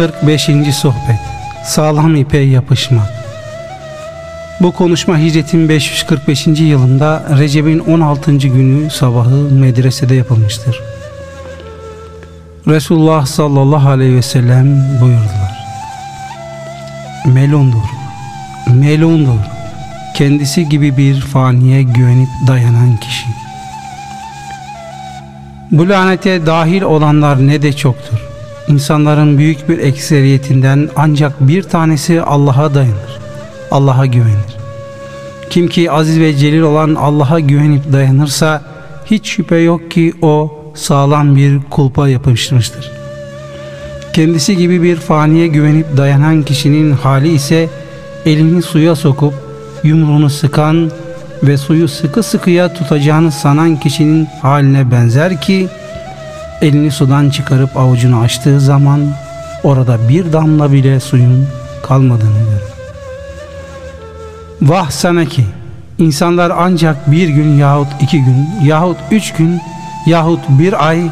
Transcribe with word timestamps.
45. 0.00 0.50
Sohbet 0.74 1.20
Sağlam 1.64 2.16
ipe 2.16 2.38
yapışmak 2.38 3.08
Bu 4.60 4.72
konuşma 4.72 5.18
hicretin 5.18 5.68
545. 5.68 6.46
yılında 6.46 7.24
Recep'in 7.38 7.78
16. 7.78 8.32
günü 8.32 8.90
sabahı 8.90 9.36
medresede 9.50 10.14
yapılmıştır. 10.14 10.80
Resulullah 12.66 13.26
sallallahu 13.26 13.88
aleyhi 13.88 14.16
ve 14.16 14.22
sellem 14.22 14.66
buyurdular. 15.00 15.66
Melundur, 17.26 17.88
melundur, 18.66 19.40
kendisi 20.16 20.68
gibi 20.68 20.96
bir 20.96 21.20
faniye 21.20 21.82
güvenip 21.82 22.28
dayanan 22.46 22.96
kişi. 22.96 23.26
Bu 25.70 25.88
lanete 25.88 26.46
dahil 26.46 26.82
olanlar 26.82 27.46
ne 27.46 27.62
de 27.62 27.72
çoktur. 27.72 28.29
İnsanların 28.70 29.38
büyük 29.38 29.68
bir 29.68 29.78
ekseriyetinden 29.78 30.88
ancak 30.96 31.48
bir 31.48 31.62
tanesi 31.62 32.22
Allah'a 32.22 32.74
dayanır. 32.74 33.18
Allah'a 33.70 34.06
güvenir. 34.06 34.56
Kim 35.50 35.68
ki 35.68 35.90
aziz 35.90 36.20
ve 36.20 36.36
celil 36.36 36.60
olan 36.60 36.94
Allah'a 36.94 37.40
güvenip 37.40 37.92
dayanırsa 37.92 38.62
hiç 39.06 39.28
şüphe 39.28 39.56
yok 39.56 39.90
ki 39.90 40.12
o 40.22 40.62
sağlam 40.74 41.36
bir 41.36 41.58
kulpa 41.70 42.08
yapışmıştır. 42.08 42.90
Kendisi 44.12 44.56
gibi 44.56 44.82
bir 44.82 44.96
faniye 44.96 45.46
güvenip 45.46 45.96
dayanan 45.96 46.42
kişinin 46.42 46.92
hali 46.92 47.28
ise 47.28 47.68
elini 48.26 48.62
suya 48.62 48.96
sokup 48.96 49.34
yumruğunu 49.84 50.30
sıkan 50.30 50.90
ve 51.42 51.56
suyu 51.56 51.88
sıkı 51.88 52.22
sıkıya 52.22 52.74
tutacağını 52.74 53.32
sanan 53.32 53.80
kişinin 53.80 54.28
haline 54.42 54.90
benzer 54.90 55.40
ki 55.40 55.68
elini 56.62 56.90
sudan 56.90 57.30
çıkarıp 57.30 57.76
avucunu 57.76 58.20
açtığı 58.20 58.60
zaman 58.60 59.00
orada 59.64 60.08
bir 60.08 60.32
damla 60.32 60.72
bile 60.72 61.00
suyun 61.00 61.46
kalmadığını 61.82 62.38
görür. 62.38 62.70
Vah 64.62 64.90
sana 64.90 65.24
ki 65.24 65.44
insanlar 65.98 66.52
ancak 66.56 67.10
bir 67.10 67.28
gün 67.28 67.58
yahut 67.58 67.88
iki 68.00 68.24
gün 68.24 68.48
yahut 68.64 68.96
üç 69.10 69.32
gün 69.32 69.60
yahut 70.06 70.40
bir 70.48 70.88
ay 70.88 71.02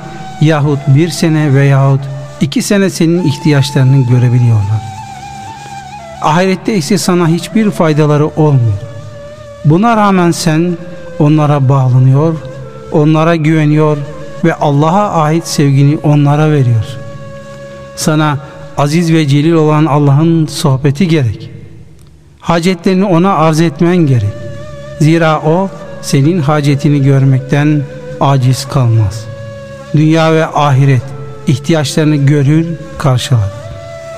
yahut 0.40 0.78
bir 0.88 1.08
sene 1.08 1.54
veyahut 1.54 2.00
iki 2.40 2.62
sene 2.62 2.90
senin 2.90 3.22
ihtiyaçlarını 3.22 4.06
görebiliyorlar. 4.06 4.82
Ahirette 6.22 6.76
ise 6.76 6.98
sana 6.98 7.28
hiçbir 7.28 7.70
faydaları 7.70 8.26
olmuyor. 8.26 8.78
Buna 9.64 9.96
rağmen 9.96 10.30
sen 10.30 10.76
onlara 11.18 11.68
bağlanıyor, 11.68 12.34
onlara 12.92 13.36
güveniyor 13.36 13.96
ve 14.44 14.54
Allah'a 14.54 15.10
ait 15.10 15.46
sevgini 15.46 15.98
onlara 16.02 16.50
veriyorsun. 16.50 17.00
Sana 17.96 18.38
aziz 18.76 19.12
ve 19.12 19.26
celil 19.28 19.52
olan 19.52 19.86
Allah'ın 19.86 20.46
sohbeti 20.46 21.08
gerek. 21.08 21.50
Hacetlerini 22.40 23.04
ona 23.04 23.34
arz 23.34 23.60
etmen 23.60 23.96
gerek. 23.96 24.32
Zira 25.00 25.40
o 25.40 25.68
senin 26.02 26.40
hacetini 26.40 27.02
görmekten 27.02 27.82
aciz 28.20 28.68
kalmaz. 28.68 29.24
Dünya 29.94 30.32
ve 30.32 30.46
ahiret 30.46 31.02
ihtiyaçlarını 31.46 32.16
görür, 32.16 32.66
karşılar. 32.98 33.52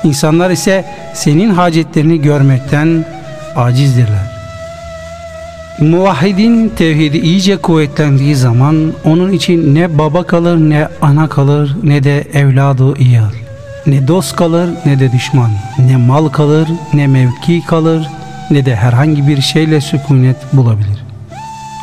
İnsanlar 0.04 0.50
ise 0.50 0.84
senin 1.14 1.50
hacetlerini 1.50 2.22
görmekten 2.22 3.04
acizdirler. 3.56 4.39
Muvahhidin 5.81 6.69
tevhidi 6.77 7.19
iyice 7.19 7.56
kuvvetlendiği 7.56 8.36
zaman 8.36 8.92
onun 9.05 9.33
için 9.33 9.75
ne 9.75 9.98
baba 9.98 10.22
kalır 10.22 10.56
ne 10.56 10.88
ana 11.03 11.28
kalır 11.28 11.77
ne 11.82 12.04
de 12.04 12.21
evladı 12.32 12.99
iyal. 12.99 13.31
Ne 13.87 14.09
dost 14.09 14.37
kalır 14.37 14.71
ne 14.87 15.00
de 15.00 15.12
düşman. 15.12 15.50
Ne 15.78 15.97
mal 15.97 16.28
kalır 16.28 16.69
ne 16.94 17.06
mevki 17.06 17.62
kalır 17.66 18.09
ne 18.50 18.66
de 18.66 18.77
herhangi 18.77 19.28
bir 19.28 19.41
şeyle 19.41 19.81
sükunet 19.81 20.37
bulabilir. 20.53 21.04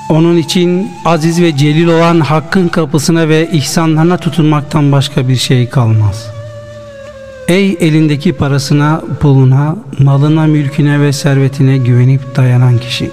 Onun 0.09 0.37
için 0.37 0.91
aziz 1.05 1.41
ve 1.41 1.57
celil 1.57 1.87
olan 1.87 2.19
hakkın 2.19 2.67
kapısına 2.67 3.29
ve 3.29 3.49
ihsanlarına 3.51 4.17
tutunmaktan 4.17 4.91
başka 4.91 5.27
bir 5.27 5.35
şey 5.35 5.69
kalmaz. 5.69 6.27
Ey 7.47 7.77
elindeki 7.79 8.33
parasına, 8.33 9.01
puluna, 9.19 9.75
malına, 9.99 10.45
mülküne 10.45 11.01
ve 11.01 11.13
servetine 11.13 11.77
güvenip 11.77 12.35
dayanan 12.35 12.77
kişi! 12.77 13.11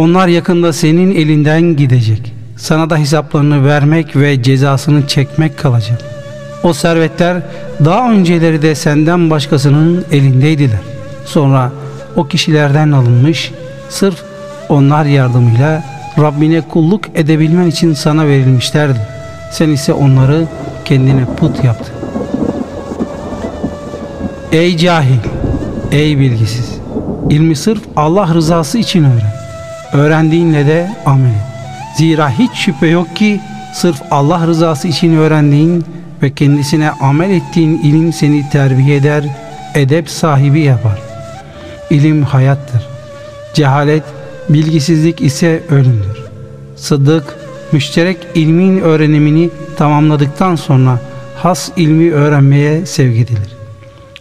Onlar 0.00 0.28
yakında 0.28 0.72
senin 0.72 1.14
elinden 1.14 1.62
gidecek. 1.62 2.34
Sana 2.56 2.90
da 2.90 2.96
hesaplarını 2.96 3.66
vermek 3.66 4.16
ve 4.16 4.42
cezasını 4.42 5.06
çekmek 5.06 5.58
kalacak. 5.58 6.00
O 6.62 6.72
servetler 6.72 7.42
daha 7.84 8.12
önceleri 8.12 8.62
de 8.62 8.74
senden 8.74 9.30
başkasının 9.30 10.04
elindeydiler. 10.12 10.78
Sonra 11.24 11.72
o 12.16 12.28
kişilerden 12.28 12.92
alınmış, 12.92 13.52
sırf 13.88 14.22
onlar 14.68 15.04
yardımıyla 15.04 15.84
Rabbine 16.18 16.60
kulluk 16.60 17.04
edebilmen 17.14 17.66
için 17.66 17.94
sana 17.94 18.26
verilmişlerdi. 18.26 18.98
Sen 19.52 19.68
ise 19.68 19.92
onları 19.92 20.46
kendine 20.84 21.24
put 21.36 21.64
yaptın. 21.64 21.94
Ey 24.52 24.76
cahil, 24.76 25.20
ey 25.92 26.18
bilgisiz, 26.18 26.70
ilmi 27.30 27.56
sırf 27.56 27.82
Allah 27.96 28.34
rızası 28.34 28.78
için 28.78 29.04
öğren. 29.04 29.29
Öğrendiğinle 29.92 30.66
de 30.66 30.90
amel 31.06 31.30
et. 31.30 31.50
Zira 31.96 32.30
hiç 32.30 32.50
şüphe 32.54 32.86
yok 32.86 33.16
ki 33.16 33.40
sırf 33.74 34.02
Allah 34.10 34.46
rızası 34.46 34.88
için 34.88 35.16
öğrendiğin 35.16 35.84
ve 36.22 36.30
kendisine 36.30 36.90
amel 36.90 37.30
ettiğin 37.30 37.78
ilim 37.78 38.12
seni 38.12 38.50
terbiye 38.50 38.96
eder, 38.96 39.24
edep 39.74 40.10
sahibi 40.10 40.60
yapar. 40.60 40.98
İlim 41.90 42.22
hayattır. 42.22 42.86
Cehalet, 43.54 44.02
bilgisizlik 44.48 45.20
ise 45.20 45.62
ölümdür. 45.70 46.24
Sıddık, 46.76 47.36
müşterek 47.72 48.16
ilmin 48.34 48.80
öğrenimini 48.80 49.50
tamamladıktan 49.76 50.56
sonra 50.56 50.98
has 51.36 51.70
ilmi 51.76 52.12
öğrenmeye 52.12 52.86
sevk 52.86 53.16
edilir. 53.16 53.56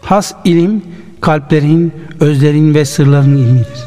Has 0.01 0.33
ilim, 0.45 0.83
kalplerin, 1.21 1.93
özlerin 2.19 2.75
ve 2.75 2.85
sırların 2.85 3.37
ilmidir. 3.37 3.79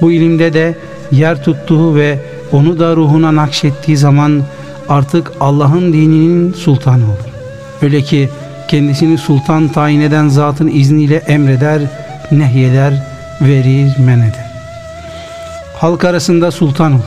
Bu 0.00 0.12
ilimde 0.12 0.52
de 0.52 0.74
yer 1.12 1.44
tuttuğu 1.44 1.94
ve 1.94 2.18
onu 2.52 2.78
da 2.78 2.96
ruhuna 2.96 3.34
nakşettiği 3.34 3.96
zaman 3.96 4.42
artık 4.88 5.32
Allah'ın 5.40 5.92
dininin 5.92 6.52
sultanı 6.52 7.04
olur. 7.04 7.34
Öyle 7.82 8.02
ki 8.02 8.28
kendisini 8.68 9.18
sultan 9.18 9.68
tayin 9.68 10.00
eden 10.00 10.28
zatın 10.28 10.68
izniyle 10.68 11.16
emreder, 11.16 11.80
nehyeder, 12.32 13.02
verir, 13.40 13.92
men 13.98 14.18
eder. 14.18 14.50
Halk 15.76 16.04
arasında 16.04 16.50
sultan 16.50 16.92
olur. 16.92 17.02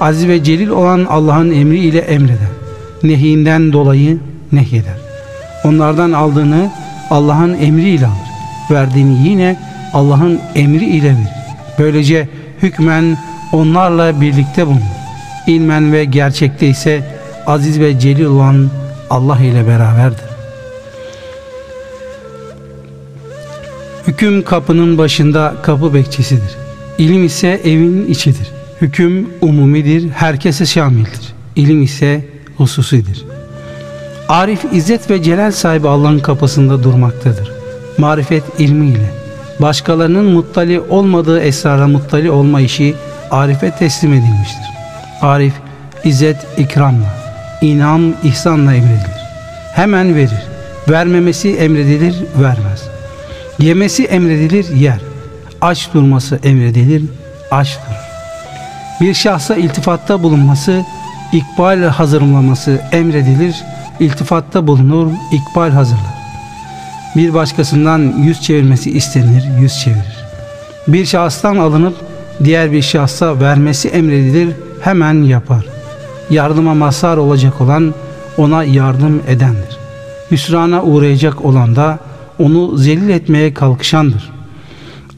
Aziz 0.00 0.28
ve 0.28 0.44
celil 0.44 0.68
olan 0.68 1.04
Allah'ın 1.04 1.50
emri 1.50 1.78
ile 1.78 1.98
emreder. 1.98 2.48
Nehinden 3.02 3.72
dolayı 3.72 4.18
nehyeder. 4.52 4.96
Onlardan 5.64 6.12
aldığını 6.12 6.70
Allah'ın 7.10 7.54
emriyle 7.54 8.06
alır. 8.06 8.28
Verdiğini 8.70 9.28
yine 9.28 9.56
Allah'ın 9.92 10.40
emri 10.54 10.84
ile 10.84 11.08
verir. 11.08 11.38
Böylece 11.78 12.28
hükmen 12.62 13.16
onlarla 13.52 14.20
birlikte 14.20 14.66
bulunur. 14.66 14.80
İlmen 15.46 15.92
ve 15.92 16.04
gerçekte 16.04 16.66
ise 16.68 17.18
aziz 17.46 17.80
ve 17.80 18.00
celil 18.00 18.24
olan 18.24 18.70
Allah 19.10 19.38
ile 19.38 19.66
beraberdir. 19.66 20.28
Hüküm 24.06 24.44
kapının 24.44 24.98
başında 24.98 25.54
kapı 25.62 25.94
bekçisidir. 25.94 26.56
İlim 26.98 27.24
ise 27.24 27.60
evin 27.64 28.06
içidir. 28.06 28.48
Hüküm 28.80 29.28
umumidir, 29.40 30.10
herkese 30.10 30.66
şamildir. 30.66 31.34
İlim 31.56 31.82
ise 31.82 32.24
hususidir. 32.56 33.24
Arif 34.28 34.64
izzet 34.72 35.10
ve 35.10 35.22
celal 35.22 35.50
sahibi 35.52 35.88
Allah'ın 35.88 36.18
kapısında 36.18 36.82
durmaktadır. 36.82 37.52
Marifet 37.98 38.42
ilmiyle, 38.58 39.10
başkalarının 39.60 40.24
muttali 40.24 40.80
olmadığı 40.80 41.40
esrara 41.40 41.88
muttali 41.88 42.30
olma 42.30 42.60
işi 42.60 42.94
Arif'e 43.30 43.70
teslim 43.70 44.12
edilmiştir. 44.12 44.64
Arif, 45.22 45.54
izzet 46.04 46.36
ikramla, 46.58 47.14
inam 47.60 48.02
ihsanla 48.24 48.74
emredilir. 48.74 49.18
Hemen 49.74 50.14
verir. 50.14 50.42
Vermemesi 50.88 51.56
emredilir, 51.56 52.16
vermez. 52.36 52.82
Yemesi 53.58 54.04
emredilir, 54.04 54.76
yer. 54.76 54.98
Aç 55.60 55.88
durması 55.94 56.40
emredilir, 56.44 57.04
aç 57.50 57.78
durur. 57.78 57.98
Bir 59.00 59.14
şahsa 59.14 59.56
iltifatta 59.56 60.22
bulunması, 60.22 60.84
ikbal 61.32 61.82
hazırlaması 61.82 62.80
emredilir, 62.92 63.54
iltifatta 64.00 64.66
bulunur, 64.66 65.12
ikbal 65.32 65.70
hazırlar. 65.70 66.18
Bir 67.16 67.34
başkasından 67.34 67.98
yüz 68.18 68.42
çevirmesi 68.42 68.90
istenir, 68.90 69.44
yüz 69.60 69.80
çevirir. 69.80 70.24
Bir 70.88 71.06
şahıstan 71.06 71.56
alınıp 71.56 71.96
diğer 72.44 72.72
bir 72.72 72.82
şahsa 72.82 73.40
vermesi 73.40 73.88
emredilir, 73.88 74.54
hemen 74.80 75.22
yapar. 75.22 75.64
Yardıma 76.30 76.74
mazhar 76.74 77.16
olacak 77.16 77.60
olan 77.60 77.94
ona 78.36 78.64
yardım 78.64 79.22
edendir. 79.28 79.78
Hüsrana 80.30 80.82
uğrayacak 80.82 81.44
olan 81.44 81.76
da 81.76 81.98
onu 82.38 82.76
zelil 82.76 83.08
etmeye 83.08 83.54
kalkışandır. 83.54 84.30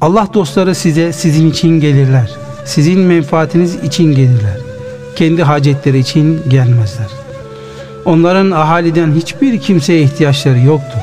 Allah 0.01 0.29
dostları 0.35 0.75
size 0.75 1.13
sizin 1.13 1.51
için 1.51 1.81
gelirler. 1.81 2.31
Sizin 2.65 3.01
menfaatiniz 3.01 3.75
için 3.75 4.05
gelirler. 4.05 4.57
Kendi 5.17 5.43
hacetleri 5.43 5.99
için 5.99 6.43
gelmezler. 6.49 7.07
Onların 8.05 8.51
ahaliden 8.51 9.13
hiçbir 9.13 9.61
kimseye 9.61 10.03
ihtiyaçları 10.03 10.59
yoktur. 10.59 11.01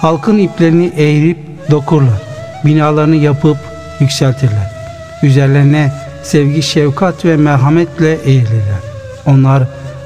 Halkın 0.00 0.38
iplerini 0.38 0.92
eğirip 0.96 1.38
dokurlar. 1.70 2.22
Binalarını 2.64 3.16
yapıp 3.16 3.56
yükseltirler. 4.00 4.75
Üzerlerine 5.22 5.92
sevgi, 6.22 6.62
şefkat 6.62 7.24
ve 7.24 7.36
merhametle 7.36 8.18
eğilirler. 8.24 8.80
Onlar 9.26 9.62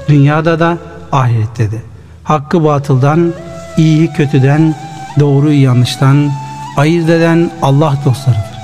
dünyada 0.09 0.59
da 0.59 0.77
ahirette 1.11 1.71
de. 1.71 1.77
Hakkı 2.23 2.63
batıldan, 2.63 3.33
iyiyi 3.77 4.13
kötüden, 4.13 4.75
doğruyu 5.19 5.63
yanlıştan 5.63 6.31
ayırt 6.77 7.09
eden 7.09 7.51
Allah 7.61 7.93
dostlarıdır. 8.05 8.61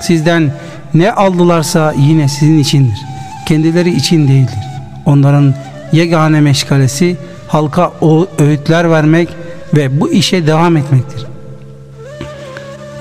Sizden 0.00 0.52
ne 0.94 1.12
aldılarsa 1.12 1.94
yine 1.98 2.28
sizin 2.28 2.58
içindir. 2.58 2.98
Kendileri 3.46 3.96
için 3.96 4.28
değildir. 4.28 4.58
Onların 5.06 5.54
yegane 5.92 6.40
meşgalesi 6.40 7.16
halka 7.48 7.92
o 8.00 8.26
öğütler 8.38 8.90
vermek 8.90 9.28
ve 9.74 10.00
bu 10.00 10.12
işe 10.12 10.46
devam 10.46 10.76
etmektir. 10.76 11.26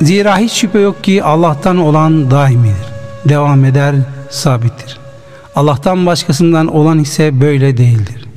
Zira 0.01 0.37
hiç 0.37 0.51
şüphe 0.51 0.79
yok 0.79 1.03
ki 1.03 1.23
Allah'tan 1.23 1.77
olan 1.77 2.31
daimidir. 2.31 2.89
Devam 3.25 3.65
eder, 3.65 3.95
sabittir. 4.29 4.97
Allah'tan 5.55 6.05
başkasından 6.05 6.67
olan 6.67 6.99
ise 6.99 7.41
böyle 7.41 7.77
değildir. 7.77 8.27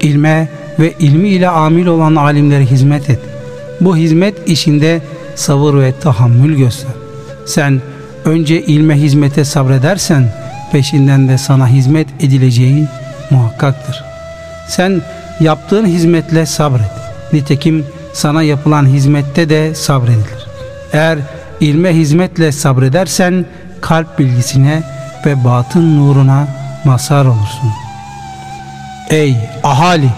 İlme 0.00 0.48
ve 0.78 0.92
ilmi 0.98 1.28
ile 1.28 1.48
amil 1.48 1.86
olan 1.86 2.14
alimlere 2.14 2.66
hizmet 2.66 3.10
et. 3.10 3.18
Bu 3.80 3.96
hizmet 3.96 4.48
işinde 4.48 5.02
sabır 5.34 5.74
ve 5.74 5.92
tahammül 6.00 6.56
göster. 6.56 6.92
Sen 7.46 7.80
önce 8.24 8.62
ilme 8.62 8.94
hizmete 8.94 9.44
sabredersen 9.44 10.32
peşinden 10.72 11.28
de 11.28 11.38
sana 11.38 11.68
hizmet 11.68 12.08
edileceği 12.20 12.88
muhakkaktır. 13.30 14.04
Sen 14.68 15.02
yaptığın 15.40 15.86
hizmetle 15.86 16.46
sabret. 16.46 16.90
Nitekim 17.32 17.84
sana 18.12 18.42
yapılan 18.42 18.86
hizmette 18.86 19.48
de 19.48 19.74
sabredilir. 19.74 20.33
Eğer 20.94 21.18
ilme 21.60 21.96
hizmetle 21.96 22.52
sabredersen 22.52 23.44
kalp 23.80 24.18
bilgisine 24.18 24.82
ve 25.26 25.44
batın 25.44 25.98
nuruna 25.98 26.48
mazhar 26.84 27.24
olursun. 27.24 27.70
Ey 29.10 29.36
ahali! 29.62 30.10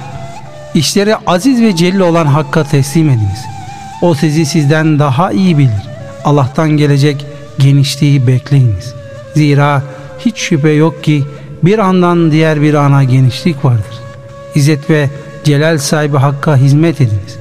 İşleri 0.74 1.16
aziz 1.16 1.62
ve 1.62 1.76
celil 1.76 2.00
olan 2.00 2.26
Hakk'a 2.26 2.64
teslim 2.64 3.08
ediniz. 3.08 3.44
O 4.02 4.14
sizi 4.14 4.46
sizden 4.46 4.98
daha 4.98 5.32
iyi 5.32 5.58
bilir. 5.58 5.88
Allah'tan 6.24 6.70
gelecek 6.70 7.26
genişliği 7.58 8.26
bekleyiniz. 8.26 8.94
Zira 9.34 9.82
hiç 10.18 10.38
şüphe 10.38 10.70
yok 10.70 11.04
ki 11.04 11.24
bir 11.62 11.78
andan 11.78 12.30
diğer 12.32 12.62
bir 12.62 12.74
ana 12.74 13.04
genişlik 13.04 13.64
vardır. 13.64 13.96
İzzet 14.54 14.90
ve 14.90 15.10
celal 15.44 15.78
sahibi 15.78 16.16
Hakk'a 16.16 16.56
hizmet 16.56 17.00
ediniz. 17.00 17.36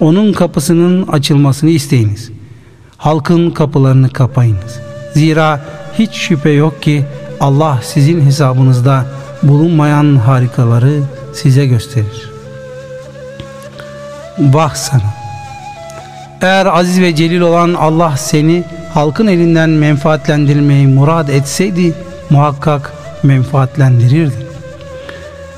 Onun 0.00 0.32
kapısının 0.32 1.06
açılmasını 1.06 1.70
isteyiniz. 1.70 2.39
Halkın 3.00 3.50
kapılarını 3.50 4.10
kapayınız. 4.10 4.80
Zira 5.14 5.60
hiç 5.98 6.14
şüphe 6.14 6.50
yok 6.50 6.82
ki 6.82 7.04
Allah 7.40 7.78
sizin 7.82 8.20
hesabınızda 8.20 9.04
bulunmayan 9.42 10.16
harikaları 10.16 11.02
size 11.34 11.66
gösterir. 11.66 12.30
Vah 14.38 14.74
sana! 14.74 15.14
Eğer 16.42 16.66
aziz 16.66 17.00
ve 17.00 17.14
celil 17.14 17.40
olan 17.40 17.74
Allah 17.74 18.16
seni 18.16 18.64
halkın 18.94 19.26
elinden 19.26 19.70
menfaatlendirmeyi 19.70 20.86
murad 20.86 21.28
etseydi 21.28 21.94
muhakkak 22.30 22.92
menfaatlendirirdi. 23.22 24.46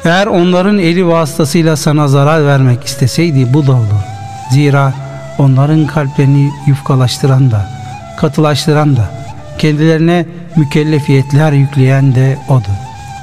Eğer 0.04 0.26
onların 0.26 0.78
eli 0.78 1.06
vasıtasıyla 1.06 1.76
sana 1.76 2.08
zarar 2.08 2.46
vermek 2.46 2.84
isteseydi 2.84 3.54
bu 3.54 3.66
da 3.66 3.72
olur. 3.72 4.02
Zira 4.50 4.92
onların 5.38 5.86
kalplerini 5.86 6.50
yufkalaştıran 6.66 7.50
da, 7.50 7.66
katılaştıran 8.20 8.96
da, 8.96 9.10
kendilerine 9.58 10.26
mükellefiyetler 10.56 11.52
yükleyen 11.52 12.14
de 12.14 12.38
O'dur. 12.48 12.78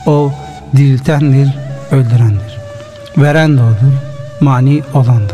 O 0.06 0.31
diriltendir, 0.75 1.57
öldürendir. 1.91 2.59
Veren 3.17 3.57
de 3.57 3.61
O'dur, 3.61 3.94
mani 4.41 4.81
olan 4.94 5.29
da. 5.29 5.33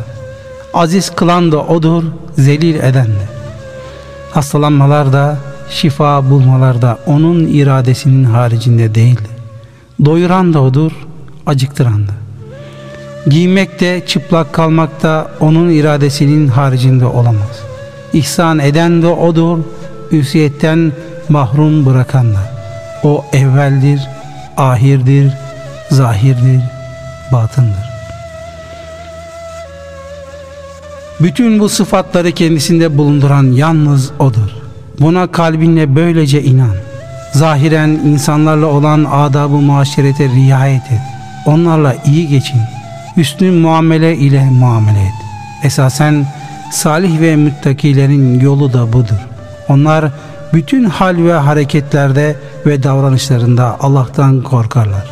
Aziz 0.74 1.10
kılan 1.10 1.52
da 1.52 1.62
O'dur, 1.62 2.04
zelil 2.38 2.76
eden 2.76 3.08
de. 3.08 3.26
Hastalanmalar 4.32 5.14
da, 5.14 5.38
şifa 5.70 6.30
bulmalar 6.30 6.82
da 6.82 6.98
O'nun 7.06 7.48
iradesinin 7.48 8.24
haricinde 8.24 8.96
değildir. 8.96 9.32
Doyuran 10.06 10.54
da 10.54 10.62
O'dur, 10.62 10.92
acıktıran 11.46 12.08
da. 12.08 12.25
Giymek 13.30 13.80
de 13.80 14.04
çıplak 14.08 14.54
kalmak 14.54 15.04
da 15.04 15.32
O'nun 15.40 15.70
iradesinin 15.70 16.48
haricinde 16.48 17.06
olamaz. 17.06 17.60
İhsan 18.14 18.60
eden 18.60 19.02
de 19.02 19.08
O'dur, 19.08 19.60
üsiyetten 20.12 20.92
mahrum 21.30 21.86
bırakan 21.86 22.34
da. 22.34 22.40
O 23.04 23.26
evveldir, 23.34 24.02
ahirdir, 24.58 25.34
zahirdir, 25.92 26.62
batındır. 27.32 27.86
Bütün 31.20 31.60
bu 31.60 31.70
sıfatları 31.70 32.32
kendisinde 32.32 32.98
bulunduran 32.98 33.44
yalnız 33.52 34.12
O'dur. 34.20 34.50
Buna 35.00 35.28
kalbinle 35.28 35.96
böylece 35.96 36.44
inan. 36.44 36.76
Zahiren 37.34 37.90
insanlarla 37.90 38.66
olan 38.66 39.08
adabı 39.12 39.56
muaşerete 39.56 40.30
riayet 40.30 40.92
et. 40.92 41.02
Onlarla 41.46 41.96
iyi 42.06 42.28
geçin. 42.28 42.60
Hüsnü 43.18 43.52
muamele 43.52 44.16
ile 44.18 44.44
muamele 44.44 45.02
et. 45.02 45.14
Esasen 45.64 46.26
salih 46.72 47.22
ve 47.22 47.36
müttakilerin 47.36 48.40
yolu 48.40 48.74
da 48.74 48.94
budur. 48.94 49.28
Onlar 49.70 50.12
bütün 50.54 50.84
hal 50.84 51.18
ve 51.18 51.34
hareketlerde 51.34 52.36
ve 52.66 52.84
davranışlarında 52.84 53.78
Allah'tan 53.80 54.42
korkarlar. 54.42 55.06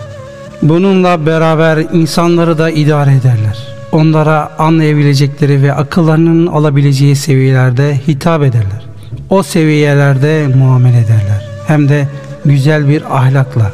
Bununla 0.62 1.26
beraber 1.26 1.78
insanları 1.78 2.58
da 2.58 2.70
idare 2.70 3.16
ederler. 3.16 3.68
Onlara 3.92 4.50
anlayabilecekleri 4.60 5.64
ve 5.64 5.74
akıllarının 5.74 6.48
alabileceği 6.48 7.16
seviyelerde 7.16 8.00
hitap 8.08 8.44
ederler. 8.44 8.86
O 9.30 9.44
seviyelerde 9.44 10.48
muamele 10.56 10.98
ederler. 10.98 11.50
Hem 11.68 11.90
de 11.90 12.08
güzel 12.46 12.90
bir 12.90 13.18
ahlakla. 13.18 13.72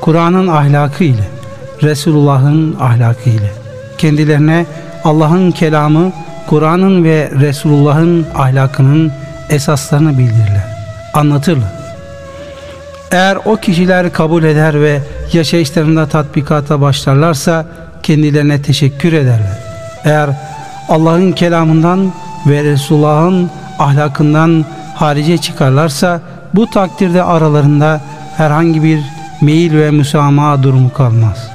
Kur'an'ın 0.00 0.48
ahlakı 0.48 1.04
ile, 1.04 1.28
Resulullah'ın 1.82 2.76
ahlakı 2.80 3.30
ile. 3.30 3.52
Kendilerine 3.98 4.66
Allah'ın 5.04 5.50
kelamı, 5.50 6.12
Kur'an'ın 6.46 7.04
ve 7.04 7.30
Resulullah'ın 7.40 8.26
ahlakının 8.34 9.12
esaslarını 9.50 10.18
bildirirler, 10.18 10.66
anlatırlar. 11.14 11.72
Eğer 13.12 13.38
o 13.44 13.56
kişiler 13.56 14.12
kabul 14.12 14.44
eder 14.44 14.80
ve 14.80 15.00
yaşayışlarında 15.32 16.06
tatbikata 16.06 16.80
başlarlarsa 16.80 17.66
kendilerine 18.02 18.62
teşekkür 18.62 19.12
ederler. 19.12 19.58
Eğer 20.04 20.30
Allah'ın 20.88 21.32
kelamından 21.32 22.12
ve 22.46 22.64
Resulullah'ın 22.64 23.50
ahlakından 23.78 24.64
harice 24.94 25.38
çıkarlarsa 25.38 26.20
bu 26.54 26.70
takdirde 26.70 27.22
aralarında 27.22 28.00
herhangi 28.36 28.82
bir 28.82 29.00
meyil 29.40 29.78
ve 29.78 29.90
müsamaha 29.90 30.62
durumu 30.62 30.92
kalmaz. 30.92 31.47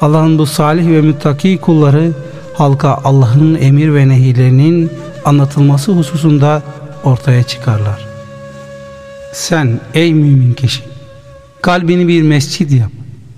Allah'ın 0.00 0.38
bu 0.38 0.46
salih 0.46 0.86
ve 0.86 1.00
müttaki 1.00 1.58
kulları 1.58 2.12
halka 2.54 2.98
Allah'ın 3.04 3.54
emir 3.54 3.94
ve 3.94 4.08
nehilerinin 4.08 4.90
anlatılması 5.24 5.92
hususunda 5.92 6.62
ortaya 7.04 7.42
çıkarlar. 7.42 8.06
Sen 9.32 9.80
ey 9.94 10.14
mümin 10.14 10.54
kişi 10.54 10.82
kalbini 11.62 12.08
bir 12.08 12.22
mescid 12.22 12.70
yap. 12.70 12.90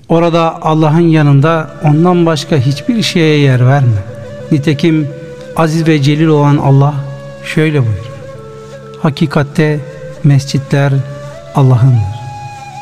Orada 0.09 0.63
Allah'ın 0.63 1.09
yanında 1.09 1.71
ondan 1.85 2.27
başka 2.27 2.57
hiçbir 2.57 3.03
şeye 3.03 3.39
yer 3.39 3.67
verme. 3.67 4.03
Nitekim 4.53 5.09
aziz 5.57 5.89
ve 5.89 6.03
celil 6.03 6.27
olan 6.27 6.57
Allah 6.57 6.95
şöyle 7.45 7.81
buyurur. 7.81 8.13
Hakikatte 9.03 9.81
mescitler 10.25 10.93
Allah'ındır. 11.55 12.23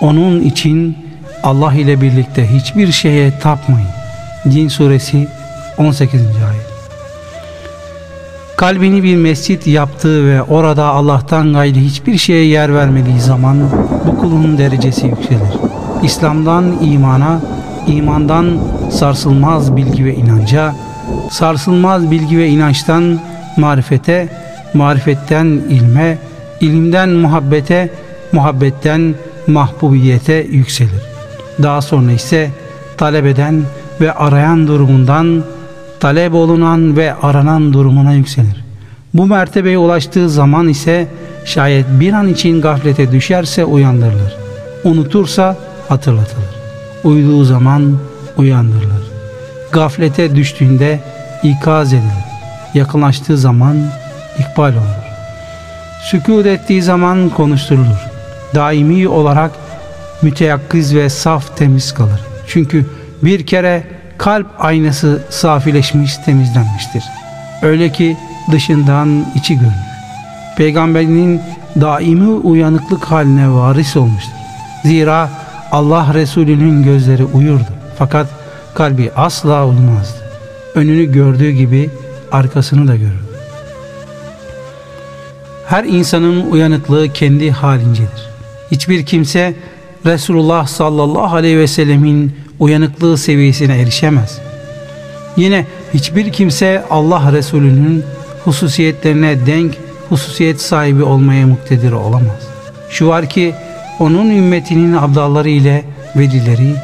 Onun 0.01 0.41
için 0.41 0.97
Allah 1.43 1.75
ile 1.75 2.01
birlikte 2.01 2.53
hiçbir 2.53 2.93
şeye 2.93 3.39
tapmayın. 3.39 3.89
Cin 4.49 4.69
suresi 4.69 5.29
18. 5.79 6.21
ayet 6.21 6.71
kalbini 8.61 9.03
bir 9.03 9.17
mescit 9.17 9.67
yaptığı 9.67 10.27
ve 10.27 10.43
orada 10.43 10.85
Allah'tan 10.85 11.53
gayri 11.53 11.81
hiçbir 11.81 12.19
şeye 12.19 12.45
yer 12.45 12.75
vermediği 12.75 13.21
zaman 13.21 13.57
bu 14.07 14.19
kulun 14.19 14.59
derecesi 14.59 15.07
yükselir. 15.07 15.55
İslam'dan 16.03 16.77
imana, 16.83 17.41
imandan 17.87 18.59
sarsılmaz 18.91 19.77
bilgi 19.77 20.05
ve 20.05 20.15
inanca, 20.15 20.75
sarsılmaz 21.31 22.11
bilgi 22.11 22.39
ve 22.39 22.49
inançtan 22.49 23.21
marifete, 23.57 24.29
marifetten 24.75 25.47
ilme, 25.47 26.19
ilimden 26.61 27.09
muhabbete, 27.09 27.91
muhabbetten 28.33 29.15
mahbubiyete 29.47 30.47
yükselir. 30.51 31.10
Daha 31.63 31.83
sonra 31.83 32.13
ise 32.13 32.51
talep 32.97 33.27
eden 33.27 33.63
ve 34.01 34.13
arayan 34.13 34.67
durumundan 34.67 35.45
talep 36.01 36.35
olunan 36.35 36.97
ve 36.97 37.15
aranan 37.15 37.73
durumuna 37.73 38.13
yükselir. 38.13 38.65
Bu 39.15 39.27
mertebeye 39.27 39.79
ulaştığı 39.79 40.31
zaman 40.31 40.69
ise 40.69 41.09
şayet 41.45 41.87
bir 42.01 42.13
an 42.13 42.29
için 42.29 42.61
gaflete 42.61 43.13
düşerse 43.13 43.65
uyandırılır. 43.65 44.37
Unutursa 44.85 45.57
hatırlatılır. 45.89 46.51
Uyuduğu 47.05 47.45
zaman 47.45 47.97
uyandırılır. 48.37 49.11
Gaflete 49.73 50.37
düştüğünde 50.37 51.01
ikaz 51.43 51.93
edilir. 51.93 52.25
Yakınlaştığı 52.75 53.39
zaman 53.39 53.77
ikbal 54.39 54.73
olur. 54.73 55.01
Sükut 56.03 56.47
ettiği 56.47 56.83
zaman 56.83 57.29
konuşturulur. 57.29 58.07
Daimi 58.55 59.09
olarak 59.09 59.51
müteyakkiz 60.23 60.95
ve 60.95 61.09
saf 61.09 61.57
temiz 61.57 61.95
kalır. 61.95 62.21
Çünkü 62.47 62.87
bir 63.23 63.47
kere 63.47 63.85
kalp 64.19 64.47
aynası 64.59 65.23
safileşmiş 65.31 66.17
temizlenmiştir. 66.17 67.05
Öyle 67.63 67.93
ki 67.93 68.17
dışından 68.53 69.27
içi 69.35 69.55
görünür. 69.55 69.91
Peygamberinin 70.57 71.43
daimi 71.81 72.29
uyanıklık 72.29 73.05
haline 73.05 73.51
varis 73.51 73.97
olmuştur. 73.97 74.33
Zira 74.85 75.31
Allah 75.73 76.15
Resulü'nün 76.15 76.83
gözleri 76.83 77.25
uyurdu. 77.25 77.69
Fakat 77.99 78.27
kalbi 78.75 79.11
asla 79.17 79.67
uyumazdı. 79.67 80.19
Önünü 80.75 81.13
gördüğü 81.13 81.51
gibi 81.51 81.91
arkasını 82.33 82.89
da 82.89 82.97
görürdü. 82.97 83.31
Her 85.67 85.85
insanın 85.85 86.51
uyanıklığı 86.51 87.13
kendi 87.13 87.51
halincedir. 87.51 88.31
Hiçbir 88.71 89.07
kimse 89.07 89.55
Resulullah 90.07 90.67
sallallahu 90.67 91.37
aleyhi 91.37 91.59
ve 91.59 91.67
sellemin 91.67 92.33
uyanıklığı 92.59 93.19
seviyesine 93.19 93.81
erişemez. 93.81 94.39
Yine 95.37 95.67
hiçbir 95.95 96.33
kimse 96.33 96.85
Allah 96.91 97.33
Resulü'nün 97.33 98.05
hususiyetlerine 98.45 99.47
denk 99.47 99.75
hususiyet 100.09 100.61
sahibi 100.61 101.03
olmaya 101.03 101.47
muktedir 101.47 101.93
olamaz. 101.93 102.49
Şu 102.91 103.09
var 103.09 103.29
ki 103.29 103.55
onun 103.99 104.31
ümmetinin 104.31 104.93
abdalları 104.97 105.49
ile 105.49 105.85
velileri 106.17 106.75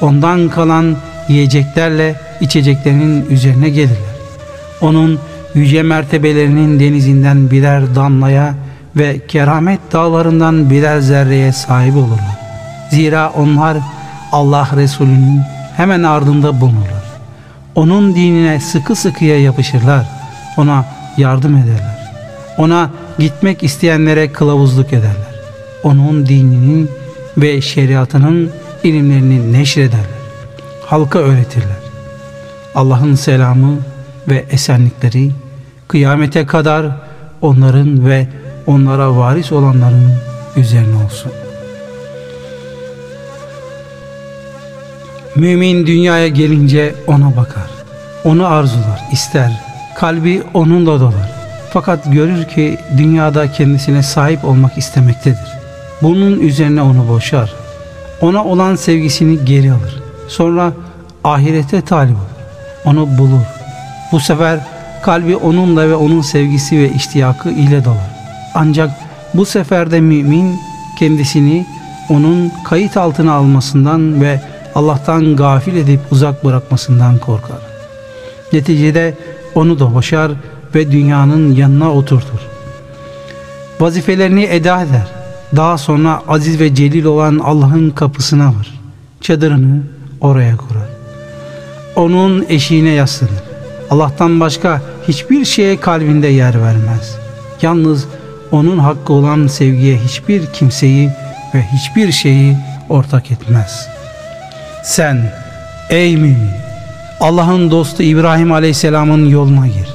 ondan 0.00 0.48
kalan 0.48 0.96
yiyeceklerle 1.28 2.14
içeceklerinin 2.40 3.26
üzerine 3.30 3.68
gelirler. 3.68 4.16
Onun 4.80 5.18
yüce 5.54 5.82
mertebelerinin 5.82 6.80
denizinden 6.80 7.50
birer 7.50 7.94
damlaya 7.94 8.54
ve 8.96 9.20
keramet 9.28 9.80
dağlarından 9.92 10.70
birer 10.70 11.00
zerreye 11.00 11.52
sahip 11.52 11.96
olurlar. 11.96 12.35
Zira 12.90 13.32
onlar 13.36 13.78
Allah 14.32 14.68
Resulü'nün 14.76 15.40
hemen 15.76 16.02
ardında 16.02 16.60
bulunurlar. 16.60 17.04
Onun 17.74 18.14
dinine 18.14 18.60
sıkı 18.60 18.96
sıkıya 18.96 19.40
yapışırlar. 19.40 20.06
Ona 20.56 20.84
yardım 21.16 21.56
ederler. 21.56 22.12
Ona 22.58 22.90
gitmek 23.18 23.62
isteyenlere 23.62 24.32
kılavuzluk 24.32 24.92
ederler. 24.92 25.36
Onun 25.82 26.26
dininin 26.26 26.90
ve 27.36 27.60
şeriatının 27.60 28.50
ilimlerini 28.84 29.52
neşrederler. 29.52 30.06
Halka 30.86 31.18
öğretirler. 31.18 31.76
Allah'ın 32.74 33.14
selamı 33.14 33.76
ve 34.28 34.44
esenlikleri 34.50 35.30
kıyamete 35.88 36.46
kadar 36.46 36.86
onların 37.40 38.06
ve 38.06 38.28
onlara 38.66 39.16
varis 39.16 39.52
olanların 39.52 40.12
üzerine 40.56 41.04
olsun. 41.04 41.32
Mümin 45.36 45.86
dünyaya 45.86 46.28
gelince 46.28 46.94
ona 47.06 47.36
bakar. 47.36 47.70
Onu 48.24 48.46
arzular, 48.46 49.00
ister. 49.12 49.52
Kalbi 49.94 50.42
onunla 50.54 51.00
dolar. 51.00 51.32
Fakat 51.72 52.12
görür 52.12 52.44
ki 52.44 52.78
dünyada 52.98 53.52
kendisine 53.52 54.02
sahip 54.02 54.44
olmak 54.44 54.78
istemektedir. 54.78 55.52
Bunun 56.02 56.40
üzerine 56.40 56.82
onu 56.82 57.08
boşar. 57.08 57.52
Ona 58.20 58.44
olan 58.44 58.76
sevgisini 58.76 59.44
geri 59.44 59.72
alır. 59.72 60.02
Sonra 60.28 60.72
ahirete 61.24 61.80
talip 61.80 62.16
olur. 62.16 62.26
Onu 62.84 63.18
bulur. 63.18 63.46
Bu 64.12 64.20
sefer 64.20 64.60
kalbi 65.02 65.36
onunla 65.36 65.88
ve 65.88 65.94
onun 65.94 66.20
sevgisi 66.20 66.78
ve 66.78 66.90
iştiyakı 66.90 67.50
ile 67.50 67.84
dolar. 67.84 68.10
Ancak 68.54 68.90
bu 69.34 69.44
sefer 69.44 69.90
de 69.90 70.00
mümin 70.00 70.60
kendisini 70.98 71.66
onun 72.10 72.52
kayıt 72.64 72.96
altına 72.96 73.32
almasından 73.32 74.20
ve 74.20 74.40
Allah'tan 74.76 75.36
gafil 75.36 75.76
edip 75.76 76.00
uzak 76.10 76.44
bırakmasından 76.44 77.18
korkar. 77.18 77.58
Neticede 78.52 79.14
onu 79.54 79.78
da 79.78 79.94
boşar 79.94 80.32
ve 80.74 80.92
dünyanın 80.92 81.54
yanına 81.54 81.92
oturtur. 81.92 82.38
Vazifelerini 83.80 84.44
eda 84.44 84.82
eder. 84.82 85.06
Daha 85.56 85.78
sonra 85.78 86.22
aziz 86.28 86.60
ve 86.60 86.74
celil 86.74 87.04
olan 87.04 87.38
Allah'ın 87.38 87.90
kapısına 87.90 88.46
var. 88.46 88.80
Çadırını 89.20 89.82
oraya 90.20 90.56
kurar. 90.56 90.88
Onun 91.96 92.46
eşiğine 92.48 92.90
yaslanır. 92.90 93.42
Allah'tan 93.90 94.40
başka 94.40 94.82
hiçbir 95.08 95.44
şeye 95.44 95.80
kalbinde 95.80 96.26
yer 96.26 96.62
vermez. 96.62 97.18
Yalnız 97.62 98.06
onun 98.52 98.78
hakkı 98.78 99.12
olan 99.12 99.46
sevgiye 99.46 99.98
hiçbir 99.98 100.46
kimseyi 100.46 101.10
ve 101.54 101.62
hiçbir 101.62 102.12
şeyi 102.12 102.56
ortak 102.88 103.30
etmez. 103.30 103.95
Sen 104.86 105.32
ey 105.90 106.16
mümin 106.16 106.50
Allah'ın 107.20 107.70
dostu 107.70 108.02
İbrahim 108.02 108.52
Aleyhisselam'ın 108.52 109.28
yoluna 109.28 109.66
gir. 109.66 109.88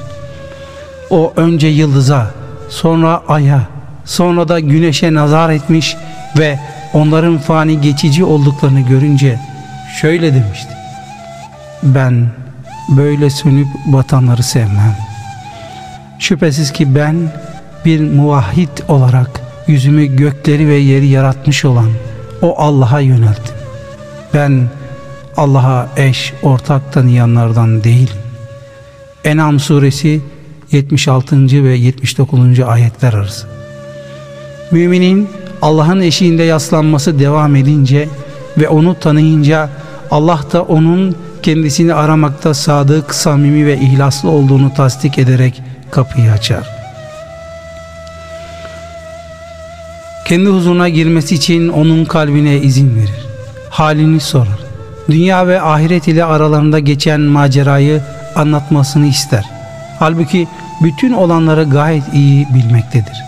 O 1.10 1.32
önce 1.36 1.66
yıldıza, 1.66 2.30
sonra 2.68 3.22
aya, 3.28 3.60
sonra 4.04 4.48
da 4.48 4.60
güneşe 4.60 5.14
nazar 5.14 5.50
etmiş 5.50 5.96
ve 6.38 6.58
onların 6.92 7.38
fani 7.38 7.80
geçici 7.80 8.24
olduklarını 8.24 8.80
görünce 8.80 9.38
şöyle 10.00 10.34
demişti. 10.34 10.72
Ben 11.82 12.26
böyle 12.88 13.30
sönüp 13.30 13.68
batanları 13.86 14.42
sevmem. 14.42 14.96
Şüphesiz 16.18 16.72
ki 16.72 16.94
ben 16.94 17.16
bir 17.84 18.00
muvahhid 18.00 18.78
olarak 18.88 19.40
yüzümü 19.66 20.16
gökleri 20.16 20.68
ve 20.68 20.74
yeri 20.74 21.06
yaratmış 21.06 21.64
olan 21.64 21.90
o 22.42 22.54
Allah'a 22.58 23.00
yönelttim. 23.00 23.54
Ben 24.34 24.68
Allah'a 25.36 25.88
eş, 25.96 26.32
ortak 26.42 26.92
tanıyanlardan 26.92 27.84
değilim. 27.84 28.16
En'am 29.24 29.60
suresi 29.60 30.20
76. 30.72 31.64
ve 31.64 31.74
79. 31.76 32.60
ayetler 32.60 33.12
arası. 33.12 33.46
Müminin 34.70 35.28
Allah'ın 35.62 36.00
eşiğinde 36.00 36.42
yaslanması 36.42 37.18
devam 37.18 37.56
edince 37.56 38.08
ve 38.58 38.68
onu 38.68 39.00
tanıyınca 39.00 39.70
Allah 40.10 40.40
da 40.52 40.62
onun 40.62 41.16
kendisini 41.42 41.94
aramakta 41.94 42.54
sadık, 42.54 43.14
samimi 43.14 43.66
ve 43.66 43.74
ihlaslı 43.74 44.30
olduğunu 44.30 44.74
tasdik 44.74 45.18
ederek 45.18 45.62
kapıyı 45.90 46.32
açar. 46.32 46.68
Kendi 50.24 50.48
huzuruna 50.48 50.88
girmesi 50.88 51.34
için 51.34 51.68
onun 51.68 52.04
kalbine 52.04 52.56
izin 52.56 52.96
verir. 52.96 53.26
Halini 53.70 54.20
sorar. 54.20 54.71
Dünya 55.08 55.46
ve 55.46 55.62
ahiret 55.62 56.08
ile 56.08 56.24
aralarında 56.24 56.78
geçen 56.78 57.20
macerayı 57.20 58.00
anlatmasını 58.34 59.06
ister. 59.06 59.44
Halbuki 59.98 60.48
bütün 60.82 61.12
olanları 61.12 61.64
gayet 61.64 62.04
iyi 62.14 62.46
bilmektedir. 62.54 63.24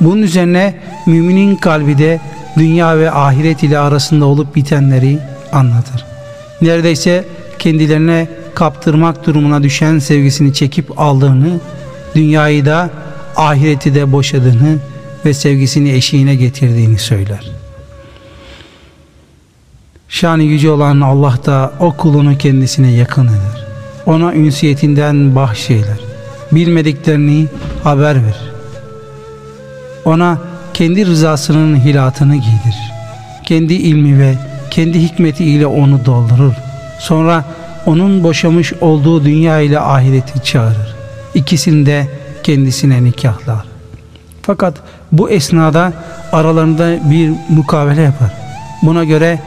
Bunun 0.00 0.22
üzerine 0.22 0.74
müminin 1.06 1.56
kalbi 1.56 1.98
de 1.98 2.20
dünya 2.58 2.98
ve 2.98 3.10
ahiret 3.10 3.62
ile 3.62 3.78
arasında 3.78 4.24
olup 4.24 4.56
bitenleri 4.56 5.18
anlatır. 5.52 6.04
Neredeyse 6.62 7.24
kendilerine 7.58 8.28
kaptırmak 8.54 9.26
durumuna 9.26 9.62
düşen 9.62 9.98
sevgisini 9.98 10.54
çekip 10.54 11.00
aldığını, 11.00 11.60
dünyayı 12.14 12.66
da 12.66 12.90
ahireti 13.36 13.94
de 13.94 14.12
boşadığını 14.12 14.78
ve 15.24 15.34
sevgisini 15.34 15.90
eşiğine 15.90 16.34
getirdiğini 16.34 16.98
söyler. 16.98 17.55
Şanı 20.08 20.42
yüce 20.42 20.70
olan 20.70 21.00
Allah 21.00 21.38
da 21.46 21.72
o 21.80 21.92
kulunu 21.92 22.38
kendisine 22.38 22.90
yakın 22.90 23.26
eder. 23.26 23.66
Ona 24.06 24.34
ünsiyetinden 24.34 25.34
bahşeyler. 25.34 26.00
Bilmediklerini 26.52 27.46
haber 27.84 28.14
ver. 28.14 28.40
Ona 30.04 30.38
kendi 30.74 31.06
rızasının 31.06 31.80
hilatını 31.84 32.34
giydir. 32.34 32.76
Kendi 33.44 33.74
ilmi 33.74 34.18
ve 34.18 34.34
kendi 34.70 35.02
hikmeti 35.02 35.44
ile 35.44 35.66
onu 35.66 36.04
doldurur. 36.04 36.52
Sonra 36.98 37.44
onun 37.86 38.24
boşamış 38.24 38.72
olduğu 38.72 39.24
dünya 39.24 39.60
ile 39.60 39.80
ahireti 39.80 40.44
çağırır. 40.44 40.96
İkisini 41.34 41.86
de 41.86 42.08
kendisine 42.42 43.04
nikahlar. 43.04 43.64
Fakat 44.42 44.74
bu 45.12 45.30
esnada 45.30 45.92
aralarında 46.32 47.10
bir 47.10 47.32
mukavele 47.48 48.02
yapar. 48.02 48.32
Buna 48.82 49.04
göre 49.04 49.40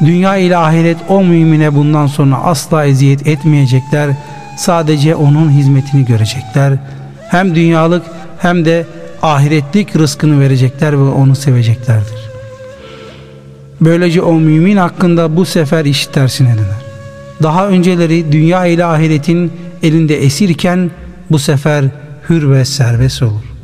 dünya 0.00 0.36
ile 0.36 0.56
ahiret 0.56 0.96
o 1.08 1.24
mümine 1.24 1.74
bundan 1.74 2.06
sonra 2.06 2.36
asla 2.36 2.84
eziyet 2.84 3.26
etmeyecekler. 3.26 4.10
Sadece 4.56 5.14
onun 5.14 5.50
hizmetini 5.50 6.04
görecekler. 6.04 6.72
Hem 7.28 7.54
dünyalık 7.54 8.02
hem 8.38 8.64
de 8.64 8.86
ahiretlik 9.22 9.96
rızkını 9.96 10.40
verecekler 10.40 10.92
ve 10.92 11.02
onu 11.02 11.36
seveceklerdir. 11.36 12.24
Böylece 13.80 14.22
o 14.22 14.32
mümin 14.32 14.76
hakkında 14.76 15.36
bu 15.36 15.44
sefer 15.44 15.84
iş 15.84 16.06
tersine 16.06 16.54
döner. 16.54 16.84
Daha 17.42 17.68
önceleri 17.68 18.32
dünya 18.32 18.66
ile 18.66 18.84
ahiretin 18.84 19.52
elinde 19.82 20.22
esirken 20.22 20.90
bu 21.30 21.38
sefer 21.38 21.84
hür 22.28 22.50
ve 22.50 22.64
serbest 22.64 23.22
olur. 23.22 23.54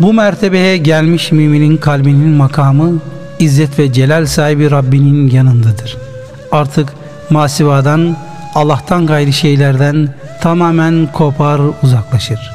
Bu 0.00 0.12
mertebeye 0.12 0.76
gelmiş 0.76 1.32
müminin 1.32 1.76
kalbinin 1.76 2.28
makamı 2.28 3.00
İzzet 3.40 3.78
ve 3.78 3.92
celal 3.92 4.26
sahibi 4.26 4.70
Rabbinin 4.70 5.30
yanındadır. 5.30 5.96
Artık 6.52 6.92
masivadan, 7.30 8.16
Allah'tan 8.54 9.06
gayri 9.06 9.32
şeylerden 9.32 10.08
tamamen 10.40 11.08
kopar 11.12 11.60
uzaklaşır. 11.82 12.50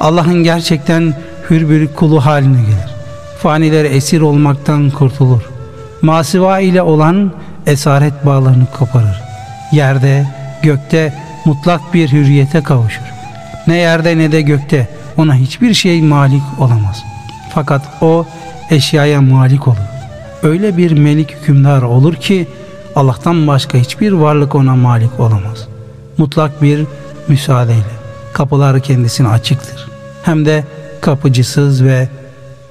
Allah'ın 0.00 0.44
gerçekten 0.44 1.14
hür 1.50 1.70
bir 1.70 1.86
kulu 1.86 2.26
haline 2.26 2.60
gelir. 2.60 2.90
Fanilere 3.38 3.88
esir 3.88 4.20
olmaktan 4.20 4.90
kurtulur. 4.90 5.42
Masiva 6.02 6.60
ile 6.60 6.82
olan 6.82 7.32
esaret 7.66 8.26
bağlarını 8.26 8.66
koparır. 8.78 9.22
Yerde, 9.72 10.26
gökte 10.62 11.14
mutlak 11.44 11.94
bir 11.94 12.12
hürriyete 12.12 12.62
kavuşur. 12.62 13.04
Ne 13.66 13.76
yerde 13.76 14.18
ne 14.18 14.32
de 14.32 14.42
gökte 14.42 14.88
ona 15.16 15.34
hiçbir 15.34 15.74
şey 15.74 16.02
malik 16.02 16.42
olamaz. 16.58 17.02
Fakat 17.54 17.82
o 18.00 18.26
eşyaya 18.70 19.20
malik 19.20 19.68
olur. 19.68 19.76
Öyle 20.42 20.76
bir 20.76 20.92
melik 20.92 21.30
hükümdar 21.30 21.82
olur 21.82 22.14
ki 22.14 22.46
Allah'tan 22.96 23.46
başka 23.46 23.78
hiçbir 23.78 24.12
varlık 24.12 24.54
ona 24.54 24.76
malik 24.76 25.20
olamaz. 25.20 25.68
Mutlak 26.18 26.62
bir 26.62 26.86
müsaadeyle 27.28 28.00
kapılar 28.32 28.80
kendisine 28.80 29.28
açıktır. 29.28 29.88
Hem 30.22 30.46
de 30.46 30.64
kapıcısız 31.00 31.84
ve 31.84 32.08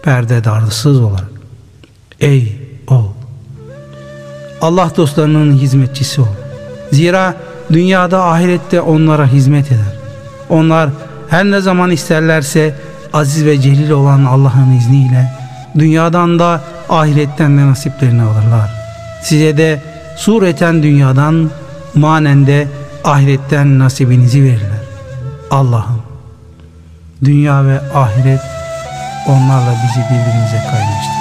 perdedarsız 0.04 1.02
olarak. 1.02 1.30
Ey 2.20 2.58
oğul! 2.88 3.10
Allah 4.62 4.92
dostlarının 4.98 5.58
hizmetçisi 5.58 6.22
ol. 6.22 6.28
Zira 6.92 7.36
dünyada 7.72 8.24
ahirette 8.24 8.82
onlara 8.82 9.28
hizmet 9.28 9.68
eder. 9.72 10.00
Onlar 10.50 10.90
her 11.30 11.46
ne 11.46 11.62
zaman 11.62 11.92
isterlerse 11.92 12.76
aziz 13.14 13.46
ve 13.46 13.62
celil 13.62 13.90
olan 13.90 14.26
Allah'ın 14.26 14.72
izniyle 14.72 15.39
dünyadan 15.78 16.40
da 16.40 16.62
ahiretten 16.90 17.58
de 17.58 17.68
nasiplerini 17.68 18.22
alırlar. 18.22 18.70
Size 19.22 19.58
de 19.58 19.82
sureten 20.18 20.84
dünyadan 20.84 21.50
manen 21.96 22.48
de 22.48 22.68
ahiretten 23.04 23.80
nasibinizi 23.80 24.44
verirler. 24.44 24.80
Allah'ım 25.52 26.02
dünya 27.24 27.66
ve 27.66 27.80
ahiret 27.96 28.42
onlarla 29.28 29.76
bizi 29.84 30.06
birbirimize 30.06 30.64
kaynaştır. 30.72 31.19